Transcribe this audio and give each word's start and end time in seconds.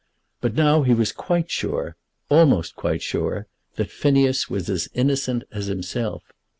But 0.39 0.55
now 0.55 0.81
he 0.81 0.95
was 0.95 1.11
quite 1.11 1.51
sure, 1.51 1.95
almost 2.27 2.75
quite 2.75 3.03
sure, 3.03 3.45
that 3.75 3.91
Phineas 3.91 4.49
was 4.49 4.67
as 4.67 4.89
innocent 4.95 5.43
as 5.51 5.67
himself. 5.67 6.23